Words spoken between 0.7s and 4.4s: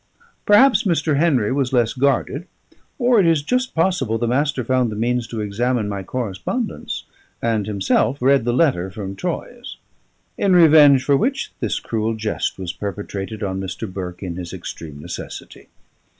Mr. Henry was less guarded; or it is just possible the